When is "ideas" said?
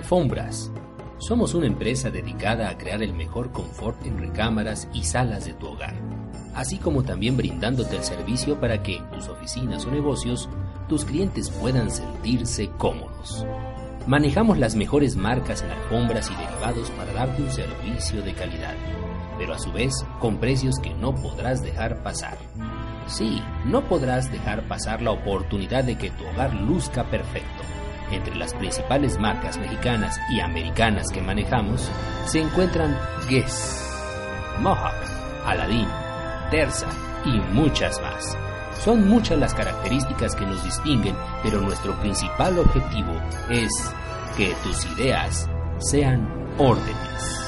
44.96-45.48